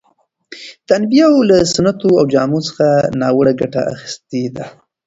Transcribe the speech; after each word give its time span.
ده 0.87 0.93
د 0.95 0.95
انبیاوو 0.99 1.47
له 1.49 1.57
سنتو 1.73 2.09
او 2.19 2.25
جامو 2.33 2.59
څخه 2.67 2.87
ناوړه 3.21 3.53
ګټه 3.61 3.81
اخیستې 3.93 4.43
ده. 4.55 4.65